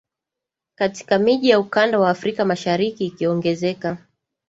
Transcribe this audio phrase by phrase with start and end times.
[0.75, 3.97] katika miji ya ukanda wa afrika mashariki ikiongezeka